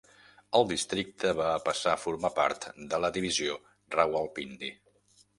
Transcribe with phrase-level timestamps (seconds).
[0.59, 3.59] El districte va passar a formar part de la divisió
[3.97, 4.71] Rawalpindi.